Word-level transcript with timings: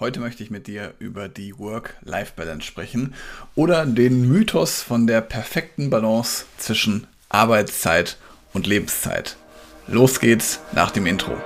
Heute 0.00 0.18
möchte 0.18 0.42
ich 0.42 0.50
mit 0.50 0.66
dir 0.66 0.92
über 0.98 1.28
die 1.28 1.56
Work-Life-Balance 1.56 2.66
sprechen 2.66 3.14
oder 3.54 3.86
den 3.86 4.28
Mythos 4.28 4.82
von 4.82 5.06
der 5.06 5.20
perfekten 5.20 5.88
Balance 5.88 6.46
zwischen 6.58 7.06
Arbeitszeit 7.28 8.16
und 8.52 8.66
Lebenszeit. 8.66 9.36
Los 9.86 10.18
geht's 10.18 10.58
nach 10.72 10.90
dem 10.90 11.06
Intro. 11.06 11.36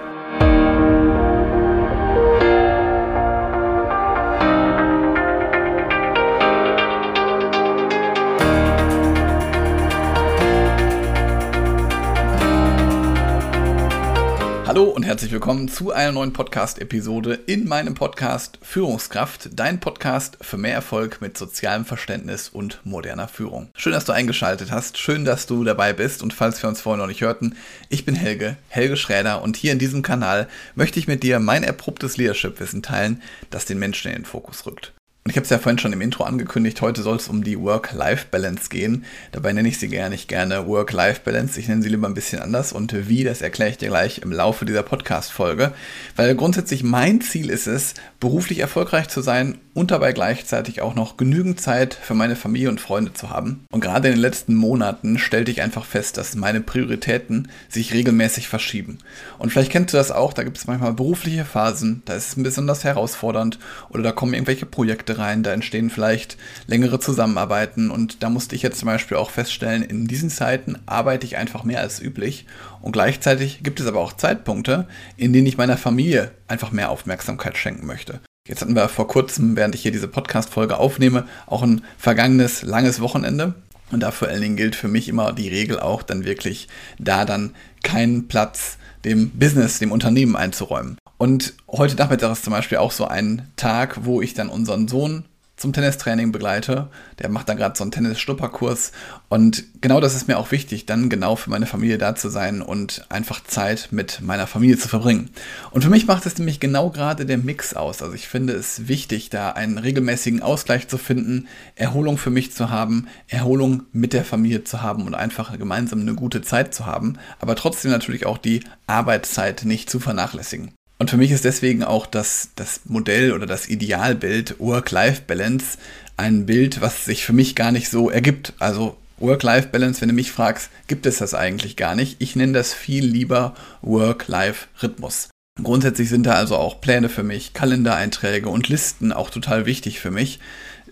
Hallo 14.79 14.91
und 14.91 15.03
herzlich 15.03 15.33
willkommen 15.33 15.67
zu 15.67 15.91
einer 15.91 16.13
neuen 16.13 16.33
Podcast-Episode 16.33 17.35
in 17.47 17.67
meinem 17.67 17.95
Podcast 17.95 18.61
Führungskraft, 18.63 19.51
dein 19.53 19.81
Podcast 19.81 20.39
für 20.41 20.57
mehr 20.57 20.75
Erfolg 20.75 21.21
mit 21.21 21.37
sozialem 21.37 21.85
Verständnis 21.85 22.49
und 22.49 22.79
moderner 22.85 23.27
Führung. 23.27 23.71
Schön, 23.75 23.93
dass 23.93 24.05
du 24.05 24.13
eingeschaltet 24.13 24.71
hast, 24.71 24.97
schön, 24.97 25.25
dass 25.25 25.47
du 25.47 25.65
dabei 25.65 25.95
bist 25.95 26.23
und 26.23 26.33
falls 26.33 26.63
wir 26.63 26.69
uns 26.69 26.81
vorher 26.81 27.03
noch 27.03 27.09
nicht 27.09 27.23
hörten, 27.23 27.57
ich 27.89 28.05
bin 28.05 28.15
Helge, 28.15 28.57
Helge 28.69 28.97
Schräder 28.97 29.43
und 29.43 29.57
hier 29.57 29.73
in 29.73 29.81
diesem 29.81 30.03
Kanal 30.03 30.47
möchte 30.77 31.01
ich 31.01 31.09
mit 31.09 31.25
dir 31.25 31.41
mein 31.41 31.65
erprobtes 31.65 32.17
Leadership-Wissen 32.17 32.85
teilen, 32.85 33.21
das 33.51 33.65
den 33.65 33.81
Menschen 33.81 34.13
in 34.13 34.19
den 34.19 34.27
Fokus 34.27 34.65
rückt. 34.65 34.93
Und 35.25 35.33
ich 35.33 35.37
habe 35.37 35.45
es 35.45 35.51
ja 35.51 35.59
vorhin 35.59 35.79
schon 35.79 35.93
im 35.93 36.01
Intro 36.01 36.25
angekündigt, 36.25 36.81
heute 36.81 37.03
soll 37.03 37.17
es 37.17 37.29
um 37.29 37.45
die 37.45 37.61
Work-Life-Balance 37.61 38.71
gehen. 38.71 39.05
Dabei 39.31 39.53
nenne 39.53 39.69
ich 39.69 39.79
sie 39.79 39.89
gar 39.89 40.09
nicht 40.09 40.27
gerne 40.27 40.67
Work-Life-Balance, 40.67 41.61
ich 41.61 41.69
nenne 41.69 41.83
sie 41.83 41.91
lieber 41.91 42.07
ein 42.07 42.15
bisschen 42.15 42.41
anders 42.41 42.73
und 42.73 43.09
wie, 43.09 43.25
das 43.25 43.43
erkläre 43.43 43.71
ich 43.71 43.77
dir 43.77 43.89
gleich 43.89 44.21
im 44.23 44.33
Laufe 44.33 44.65
dieser 44.65 44.83
Podcast-Folge. 44.83 45.73
Weil 46.17 46.35
grundsätzlich 46.35 46.83
mein 46.83 47.21
Ziel 47.21 47.51
ist 47.51 47.67
es, 47.67 47.93
beruflich 48.21 48.61
erfolgreich 48.61 49.09
zu 49.09 49.21
sein 49.21 49.59
und 49.75 49.91
dabei 49.91 50.13
gleichzeitig 50.13 50.81
auch 50.81 50.95
noch 50.95 51.17
genügend 51.17 51.61
Zeit 51.61 51.95
für 51.95 52.15
meine 52.15 52.35
Familie 52.35 52.69
und 52.69 52.81
Freunde 52.81 53.13
zu 53.13 53.31
haben. 53.31 53.65
Und 53.71 53.81
gerade 53.81 54.09
in 54.09 54.15
den 54.15 54.21
letzten 54.21 54.55
Monaten 54.55 55.19
stellte 55.19 55.51
ich 55.53 55.63
einfach 55.63 55.85
fest, 55.85 56.17
dass 56.17 56.35
meine 56.35 56.61
Prioritäten 56.61 57.49
sich 57.69 57.93
regelmäßig 57.93 58.49
verschieben. 58.49 58.99
Und 59.39 59.51
vielleicht 59.51 59.71
kennst 59.71 59.93
du 59.93 59.99
das 59.99 60.11
auch, 60.11 60.33
da 60.33 60.43
gibt 60.43 60.57
es 60.57 60.67
manchmal 60.67 60.95
berufliche 60.95 61.45
Phasen, 61.45 62.03
da 62.07 62.15
ist 62.15 62.29
es 62.29 62.43
besonders 62.43 62.83
herausfordernd 62.83 63.59
oder 63.91 64.03
da 64.03 64.13
kommen 64.13 64.35
irgendwelche 64.35 64.67
Projekte 64.67 65.08
rein, 65.17 65.43
da 65.43 65.53
entstehen 65.53 65.89
vielleicht 65.89 66.37
längere 66.67 67.01
Zusammenarbeiten 67.01 67.91
und 67.91 68.23
da 68.23 68.29
musste 68.29 68.55
ich 68.55 68.63
jetzt 68.63 68.81
zum 68.81 68.87
Beispiel 68.87 69.17
auch 69.17 69.31
feststellen, 69.31 69.83
in 69.83 70.07
diesen 70.07 70.29
Zeiten 70.29 70.77
arbeite 70.85 71.25
ich 71.25 71.37
einfach 71.37 71.65
mehr 71.65 71.81
als 71.81 72.01
üblich 72.01 72.45
und 72.83 72.93
gleichzeitig 72.93 73.63
gibt 73.63 73.81
es 73.81 73.87
aber 73.87 74.01
auch 74.01 74.13
Zeitpunkte, 74.13 74.87
in 75.17 75.33
denen 75.33 75.47
ich 75.47 75.57
meiner 75.57 75.77
Familie 75.77 76.33
einfach 76.49 76.73
mehr 76.73 76.91
Aufmerksamkeit 76.91 77.57
schenken 77.57 77.87
möchte. 77.87 78.21
Jetzt 78.47 78.63
hatten 78.63 78.75
wir 78.75 78.89
vor 78.89 79.07
kurzem, 79.07 79.57
während 79.57 79.75
ich 79.75 79.83
hier 79.83 79.93
diese 79.93 80.09
Podcast-Folge 80.09 80.79
aufnehme, 80.79 81.27
auch 81.47 81.63
ein 81.63 81.83
vergangenes 81.99 82.63
langes 82.63 83.01
Wochenende. 83.01 83.55
Und 83.91 84.01
da 84.01 84.11
vor 84.11 84.29
allen 84.29 84.41
Dingen 84.41 84.57
gilt 84.57 84.75
für 84.75 84.89
mich 84.89 85.09
immer 85.09 85.33
die 85.33 85.49
Regel 85.49 85.79
auch, 85.79 86.03
dann 86.03 86.25
wirklich 86.25 86.69
da 86.99 87.25
dann 87.25 87.55
keinen 87.83 88.27
Platz 88.27 88.79
dem 89.05 89.31
Business, 89.31 89.79
dem 89.79 89.93
Unternehmen 89.93 90.37
einzuräumen. 90.37 90.99
Und 91.19 91.55
heute 91.69 91.97
Nachmittag 91.97 92.33
ist 92.33 92.45
zum 92.45 92.53
Beispiel 92.53 92.79
auch 92.79 92.93
so 92.93 93.07
ein 93.07 93.49
Tag, 93.57 94.05
wo 94.05 94.23
ich 94.23 94.35
dann 94.35 94.49
unseren 94.49 94.87
Sohn 94.87 95.25
zum 95.59 95.73
Tennistraining 95.73 96.33
begleite. 96.33 96.89
Der 97.19 97.29
macht 97.29 97.49
da 97.49 97.55
gerade 97.55 97.77
so 97.77 97.83
einen 97.83 97.91
Tennis-Schnupperkurs. 97.91 98.93
Und 99.29 99.65
genau 99.81 100.01
das 100.01 100.15
ist 100.15 100.29
mir 100.29 100.39
auch 100.39 100.53
wichtig, 100.53 100.87
dann 100.87 101.09
genau 101.09 101.37
für 101.37 101.51
meine 101.51 101.67
Familie 101.67 101.99
da 101.99 102.15
zu 102.15 102.29
sein 102.29 102.63
und 102.63 103.07
einfach 103.09 103.43
Zeit 103.43 103.89
mit 103.91 104.21
meiner 104.21 104.47
Familie 104.47 104.79
zu 104.79 104.89
verbringen. 104.89 105.31
Und 105.71 105.83
für 105.83 105.91
mich 105.91 106.07
macht 106.07 106.25
es 106.27 106.39
nämlich 106.39 106.61
genau 106.61 106.91
gerade 106.91 107.27
der 107.27 107.39
Mix 107.39 107.75
aus. 107.75 108.03
Also 108.03 108.15
ich 108.15 108.29
finde 108.29 108.53
es 108.53 108.89
wichtig, 108.89 109.31
da 109.31 109.51
einen 109.51 109.79
regelmäßigen 109.79 110.43
Ausgleich 110.43 110.89
zu 110.89 110.97
finden, 110.97 111.49
Erholung 111.75 112.19
für 112.19 112.31
mich 112.31 112.53
zu 112.53 112.71
haben, 112.71 113.09
Erholung 113.27 113.83
mit 113.93 114.13
der 114.13 114.25
Familie 114.25 114.65
zu 114.65 114.83
haben 114.83 115.07
und 115.07 115.15
einfach 115.15 115.57
gemeinsam 115.59 116.01
eine 116.01 116.15
gute 116.15 116.43
Zeit 116.43 116.73
zu 116.73 116.87
haben, 116.87 117.19
aber 117.41 117.57
trotzdem 117.57 117.91
natürlich 117.91 118.27
auch 118.27 118.39
die 118.39 118.61
Arbeitszeit 118.87 119.65
nicht 119.65 119.91
zu 119.91 119.99
vernachlässigen. 119.99 120.78
Und 120.99 121.11
für 121.11 121.17
mich 121.17 121.31
ist 121.31 121.45
deswegen 121.45 121.85
auch 121.85 122.07
das, 122.07 122.51
das 122.57 122.81
Modell 122.85 123.33
oder 123.33 123.47
das 123.47 123.69
Idealbild 123.69 124.57
Work-Life-Balance 124.59 125.79
ein 126.17 126.47
Bild, 126.47 126.81
was 126.81 127.05
sich 127.05 127.25
für 127.25 127.33
mich 127.33 127.55
gar 127.55 127.71
nicht 127.71 127.89
so 127.89 128.11
ergibt. 128.11 128.53
Also 128.59 128.97
Work-Life-Balance, 129.19 130.01
wenn 130.01 130.09
du 130.09 130.15
mich 130.15 130.33
fragst, 130.33 130.71
gibt 130.89 131.07
es 131.07 131.19
das 131.19 131.35
eigentlich 131.35 131.77
gar 131.77 131.95
nicht. 131.95 132.17
Ich 132.19 132.35
nenne 132.35 132.53
das 132.53 132.75
viel 132.75 133.05
lieber 133.05 133.55
Work-Life-Rhythmus. 133.83 135.29
Grundsätzlich 135.63 136.09
sind 136.09 136.27
da 136.27 136.35
also 136.35 136.57
auch 136.57 136.81
Pläne 136.81 137.09
für 137.09 137.23
mich, 137.23 137.53
Kalendereinträge 137.53 138.49
und 138.49 138.69
Listen 138.69 139.13
auch 139.13 139.31
total 139.31 139.67
wichtig 139.67 140.01
für 140.01 140.11
mich. 140.11 140.41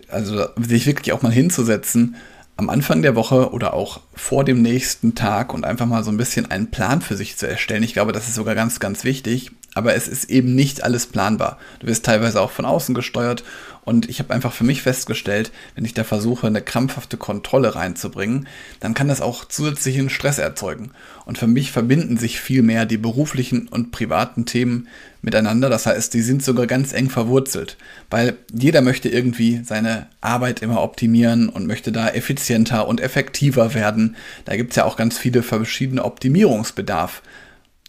Also 0.09 0.45
sich 0.57 0.85
wirklich 0.85 1.13
auch 1.13 1.21
mal 1.21 1.31
hinzusetzen, 1.31 2.15
am 2.57 2.69
Anfang 2.69 3.01
der 3.01 3.15
Woche 3.15 3.51
oder 3.51 3.73
auch 3.73 4.01
vor 4.15 4.43
dem 4.43 4.61
nächsten 4.61 5.15
Tag 5.15 5.53
und 5.53 5.63
einfach 5.63 5.85
mal 5.85 6.03
so 6.03 6.11
ein 6.11 6.17
bisschen 6.17 6.49
einen 6.49 6.71
Plan 6.71 7.01
für 7.01 7.15
sich 7.15 7.37
zu 7.37 7.47
erstellen. 7.47 7.83
Ich 7.83 7.93
glaube, 7.93 8.13
das 8.13 8.27
ist 8.27 8.35
sogar 8.35 8.55
ganz, 8.55 8.79
ganz 8.79 9.03
wichtig. 9.03 9.51
Aber 9.77 9.93
es 9.93 10.07
ist 10.07 10.31
eben 10.31 10.55
nicht 10.55 10.83
alles 10.83 11.05
planbar. 11.05 11.59
Du 11.79 11.85
wirst 11.85 12.03
teilweise 12.03 12.41
auch 12.41 12.49
von 12.49 12.65
außen 12.65 12.95
gesteuert. 12.95 13.43
Und 13.85 14.09
ich 14.09 14.17
habe 14.17 14.33
einfach 14.33 14.51
für 14.51 14.63
mich 14.63 14.81
festgestellt, 14.81 15.51
wenn 15.75 15.85
ich 15.85 15.93
da 15.93 16.03
versuche, 16.03 16.47
eine 16.47 16.63
krampfhafte 16.63 17.15
Kontrolle 17.15 17.75
reinzubringen, 17.75 18.47
dann 18.79 18.95
kann 18.95 19.07
das 19.07 19.21
auch 19.21 19.45
zusätzlichen 19.45 20.09
Stress 20.09 20.39
erzeugen. 20.39 20.91
Und 21.25 21.37
für 21.37 21.45
mich 21.45 21.71
verbinden 21.71 22.17
sich 22.17 22.39
viel 22.39 22.63
mehr 22.63 22.87
die 22.87 22.97
beruflichen 22.97 23.67
und 23.67 23.91
privaten 23.91 24.47
Themen 24.47 24.87
miteinander. 25.21 25.69
Das 25.69 25.85
heißt, 25.85 26.11
die 26.15 26.23
sind 26.23 26.43
sogar 26.43 26.65
ganz 26.65 26.91
eng 26.91 27.11
verwurzelt, 27.11 27.77
weil 28.09 28.35
jeder 28.51 28.81
möchte 28.81 29.09
irgendwie 29.09 29.61
seine 29.63 30.07
Arbeit 30.21 30.63
immer 30.63 30.81
optimieren 30.81 31.49
und 31.49 31.67
möchte 31.67 31.91
da 31.91 32.09
effizienter 32.09 32.87
und 32.87 32.99
effektiver 32.99 33.75
werden. 33.75 34.15
Da 34.45 34.57
gibt 34.57 34.71
es 34.71 34.77
ja 34.77 34.85
auch 34.85 34.97
ganz 34.97 35.19
viele 35.19 35.43
verschiedene 35.43 36.03
Optimierungsbedarf. 36.03 37.21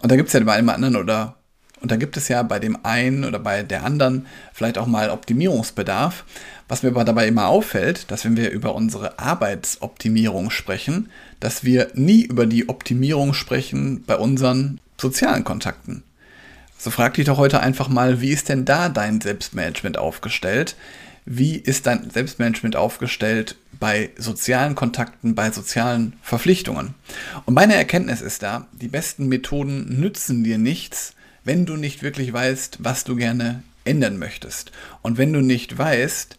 Und 0.03 0.13
da 0.13 0.17
gibt 0.17 0.29
es 0.29 0.35
ja 0.35 0.41
bei 0.41 0.53
einem 0.53 0.69
anderen 0.69 0.97
oder 0.97 1.38
und 1.81 1.91
da 1.91 1.97
gibt 1.97 2.17
es 2.17 2.29
ja 2.29 2.43
bei 2.43 2.59
dem 2.59 2.85
einen 2.85 3.25
oder 3.25 3.39
bei 3.39 3.63
der 3.63 3.85
anderen 3.85 4.27
vielleicht 4.53 4.79
auch 4.79 4.87
mal 4.87 5.11
Optimierungsbedarf. 5.11 6.25
Was 6.69 6.83
mir 6.83 6.91
aber 6.91 7.05
dabei 7.05 7.27
immer 7.27 7.49
auffällt, 7.49 8.11
dass 8.11 8.25
wenn 8.25 8.37
wir 8.37 8.51
über 8.51 8.75
unsere 8.75 9.19
Arbeitsoptimierung 9.19 10.51
sprechen, 10.51 11.11
dass 11.41 11.65
wir 11.65 11.91
nie 11.95 12.25
über 12.25 12.47
die 12.47 12.69
Optimierung 12.69 13.33
sprechen 13.33 14.05
bei 14.07 14.17
unseren 14.17 14.81
sozialen 15.01 15.45
Kontakten. 15.45 16.03
So 16.77 16.91
frag 16.91 17.15
dich 17.15 17.25
doch 17.25 17.39
heute 17.39 17.61
einfach 17.61 17.89
mal, 17.89 18.21
wie 18.21 18.31
ist 18.31 18.49
denn 18.49 18.65
da 18.65 18.89
dein 18.89 19.21
Selbstmanagement 19.21 19.99
aufgestellt? 19.99 20.77
Wie 21.25 21.57
ist 21.57 21.87
dein 21.87 22.09
Selbstmanagement 22.11 22.77
aufgestellt 22.77 23.57
bei 23.81 24.11
sozialen 24.17 24.75
Kontakten, 24.75 25.35
bei 25.35 25.51
sozialen 25.51 26.15
Verpflichtungen? 26.23 26.95
Und 27.47 27.55
meine 27.55 27.75
Erkenntnis 27.75 28.21
ist 28.21 28.43
da, 28.43 28.67
die 28.73 28.89
besten 28.89 29.27
Methoden 29.27 30.01
nützen 30.01 30.45
dir 30.45 30.57
nichts, 30.57 31.15
wenn 31.49 31.65
du 31.65 31.77
nicht 31.77 32.03
wirklich 32.03 32.31
weißt, 32.31 32.77
was 32.81 33.05
du 33.05 33.17
gerne 33.17 33.63
ändern 33.87 34.19
möchtest. 34.19 34.71
Und 35.01 35.17
wenn 35.17 35.33
du 35.33 35.41
nicht 35.41 35.79
weißt, 35.79 36.37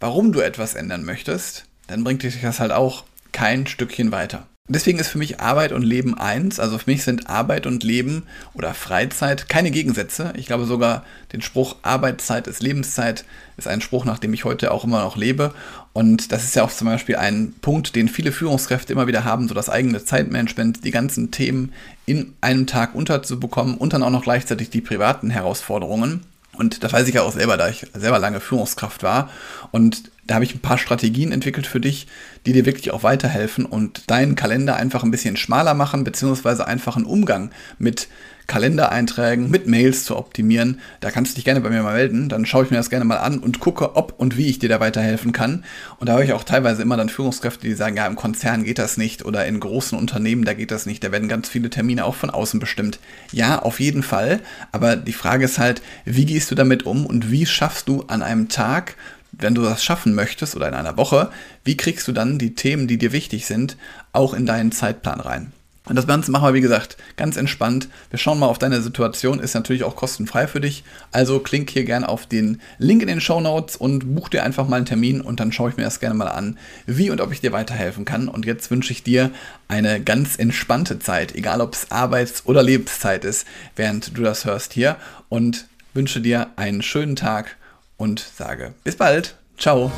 warum 0.00 0.32
du 0.32 0.40
etwas 0.40 0.74
ändern 0.74 1.02
möchtest, 1.02 1.64
dann 1.86 2.04
bringt 2.04 2.24
dich 2.24 2.42
das 2.42 2.60
halt 2.60 2.70
auch 2.70 3.04
kein 3.32 3.66
Stückchen 3.66 4.12
weiter. 4.12 4.46
Deswegen 4.72 5.00
ist 5.00 5.08
für 5.08 5.18
mich 5.18 5.40
Arbeit 5.40 5.72
und 5.72 5.82
Leben 5.82 6.16
eins. 6.16 6.60
Also 6.60 6.78
für 6.78 6.88
mich 6.88 7.02
sind 7.02 7.28
Arbeit 7.28 7.66
und 7.66 7.82
Leben 7.82 8.22
oder 8.54 8.72
Freizeit 8.72 9.48
keine 9.48 9.72
Gegensätze. 9.72 10.32
Ich 10.36 10.46
glaube 10.46 10.64
sogar, 10.64 11.04
den 11.32 11.42
Spruch 11.42 11.74
Arbeitszeit 11.82 12.46
ist 12.46 12.62
Lebenszeit 12.62 13.24
ist 13.56 13.66
ein 13.66 13.80
Spruch, 13.80 14.04
nach 14.04 14.20
dem 14.20 14.32
ich 14.32 14.44
heute 14.44 14.70
auch 14.70 14.84
immer 14.84 15.02
noch 15.02 15.16
lebe. 15.16 15.52
Und 15.92 16.30
das 16.30 16.44
ist 16.44 16.54
ja 16.54 16.62
auch 16.62 16.70
zum 16.70 16.86
Beispiel 16.86 17.16
ein 17.16 17.52
Punkt, 17.60 17.96
den 17.96 18.08
viele 18.08 18.30
Führungskräfte 18.30 18.92
immer 18.92 19.08
wieder 19.08 19.24
haben, 19.24 19.48
so 19.48 19.54
das 19.54 19.68
eigene 19.68 20.04
Zeitmanagement, 20.04 20.84
die 20.84 20.92
ganzen 20.92 21.32
Themen 21.32 21.72
in 22.06 22.34
einem 22.40 22.68
Tag 22.68 22.94
unterzubekommen 22.94 23.76
und 23.76 23.92
dann 23.92 24.04
auch 24.04 24.10
noch 24.10 24.22
gleichzeitig 24.22 24.70
die 24.70 24.80
privaten 24.80 25.30
Herausforderungen. 25.30 26.20
Und 26.52 26.84
das 26.84 26.92
weiß 26.92 27.08
ich 27.08 27.14
ja 27.14 27.22
auch 27.22 27.32
selber, 27.32 27.56
da 27.56 27.68
ich 27.68 27.86
selber 27.94 28.20
lange 28.20 28.38
Führungskraft 28.38 29.02
war. 29.02 29.30
Und 29.72 30.12
da 30.30 30.36
habe 30.36 30.44
ich 30.44 30.54
ein 30.54 30.60
paar 30.60 30.78
Strategien 30.78 31.32
entwickelt 31.32 31.66
für 31.66 31.80
dich, 31.80 32.06
die 32.46 32.52
dir 32.52 32.64
wirklich 32.64 32.92
auch 32.92 33.02
weiterhelfen 33.02 33.66
und 33.66 34.08
deinen 34.08 34.36
Kalender 34.36 34.76
einfach 34.76 35.02
ein 35.02 35.10
bisschen 35.10 35.36
schmaler 35.36 35.74
machen, 35.74 36.04
beziehungsweise 36.04 36.68
einfach 36.68 36.94
einen 36.94 37.04
Umgang 37.04 37.50
mit 37.80 38.06
Kalendereinträgen, 38.46 39.50
mit 39.50 39.66
Mails 39.66 40.04
zu 40.04 40.16
optimieren. 40.16 40.78
Da 41.00 41.10
kannst 41.10 41.32
du 41.32 41.34
dich 41.34 41.44
gerne 41.44 41.60
bei 41.60 41.68
mir 41.68 41.82
mal 41.82 41.94
melden. 41.94 42.28
Dann 42.28 42.46
schaue 42.46 42.64
ich 42.64 42.70
mir 42.70 42.76
das 42.76 42.90
gerne 42.90 43.04
mal 43.04 43.16
an 43.16 43.40
und 43.40 43.58
gucke, 43.58 43.96
ob 43.96 44.20
und 44.20 44.36
wie 44.36 44.46
ich 44.46 44.60
dir 44.60 44.68
da 44.68 44.78
weiterhelfen 44.78 45.32
kann. 45.32 45.64
Und 45.98 46.08
da 46.08 46.12
habe 46.12 46.24
ich 46.24 46.32
auch 46.32 46.44
teilweise 46.44 46.82
immer 46.82 46.96
dann 46.96 47.08
Führungskräfte, 47.08 47.66
die 47.66 47.74
sagen, 47.74 47.96
ja, 47.96 48.06
im 48.06 48.14
Konzern 48.14 48.62
geht 48.62 48.78
das 48.78 48.96
nicht 48.96 49.24
oder 49.24 49.46
in 49.46 49.58
großen 49.58 49.98
Unternehmen, 49.98 50.44
da 50.44 50.54
geht 50.54 50.70
das 50.70 50.86
nicht. 50.86 51.02
Da 51.02 51.10
werden 51.10 51.28
ganz 51.28 51.48
viele 51.48 51.70
Termine 51.70 52.04
auch 52.04 52.14
von 52.14 52.30
außen 52.30 52.60
bestimmt. 52.60 53.00
Ja, 53.32 53.58
auf 53.60 53.80
jeden 53.80 54.04
Fall. 54.04 54.38
Aber 54.70 54.94
die 54.94 55.12
Frage 55.12 55.44
ist 55.44 55.58
halt, 55.58 55.82
wie 56.04 56.26
gehst 56.26 56.52
du 56.52 56.54
damit 56.54 56.86
um 56.86 57.04
und 57.04 57.32
wie 57.32 57.46
schaffst 57.46 57.88
du 57.88 58.04
an 58.06 58.22
einem 58.22 58.48
Tag 58.48 58.94
wenn 59.32 59.54
du 59.54 59.62
das 59.62 59.84
schaffen 59.84 60.14
möchtest 60.14 60.56
oder 60.56 60.68
in 60.68 60.74
einer 60.74 60.96
Woche, 60.96 61.30
wie 61.64 61.76
kriegst 61.76 62.08
du 62.08 62.12
dann 62.12 62.38
die 62.38 62.54
Themen, 62.54 62.88
die 62.88 62.98
dir 62.98 63.12
wichtig 63.12 63.46
sind, 63.46 63.76
auch 64.12 64.34
in 64.34 64.46
deinen 64.46 64.72
Zeitplan 64.72 65.20
rein? 65.20 65.52
Und 65.90 65.96
das 65.96 66.06
Ganze 66.06 66.30
machen 66.30 66.46
wir, 66.46 66.54
wie 66.54 66.60
gesagt, 66.60 66.98
ganz 67.16 67.36
entspannt. 67.36 67.88
Wir 68.10 68.18
schauen 68.18 68.38
mal 68.38 68.46
auf 68.46 68.58
deine 68.58 68.80
Situation, 68.80 69.40
ist 69.40 69.54
natürlich 69.54 69.82
auch 69.82 69.96
kostenfrei 69.96 70.46
für 70.46 70.60
dich. 70.60 70.84
Also 71.10 71.40
klick 71.40 71.68
hier 71.68 71.84
gerne 71.84 72.08
auf 72.08 72.26
den 72.26 72.60
Link 72.78 73.02
in 73.02 73.08
den 73.08 73.20
Show 73.20 73.40
Notes 73.40 73.74
und 73.74 74.14
buch 74.14 74.28
dir 74.28 74.44
einfach 74.44 74.68
mal 74.68 74.76
einen 74.76 74.86
Termin 74.86 75.20
und 75.20 75.40
dann 75.40 75.50
schaue 75.50 75.70
ich 75.70 75.76
mir 75.76 75.82
das 75.82 75.98
gerne 75.98 76.14
mal 76.14 76.28
an, 76.28 76.58
wie 76.86 77.10
und 77.10 77.20
ob 77.20 77.32
ich 77.32 77.40
dir 77.40 77.50
weiterhelfen 77.50 78.04
kann. 78.04 78.28
Und 78.28 78.46
jetzt 78.46 78.70
wünsche 78.70 78.92
ich 78.92 79.02
dir 79.02 79.32
eine 79.66 80.00
ganz 80.00 80.36
entspannte 80.36 81.00
Zeit, 81.00 81.34
egal 81.34 81.60
ob 81.60 81.74
es 81.74 81.90
Arbeits- 81.90 82.46
oder 82.46 82.62
Lebenszeit 82.62 83.24
ist, 83.24 83.44
während 83.74 84.16
du 84.16 84.22
das 84.22 84.44
hörst 84.44 84.74
hier. 84.74 84.96
Und 85.28 85.66
wünsche 85.92 86.20
dir 86.20 86.50
einen 86.54 86.82
schönen 86.82 87.16
Tag 87.16 87.56
und 88.00 88.18
sage 88.18 88.72
bis 88.82 88.96
bald. 88.96 89.36
Ciao. 89.58 89.92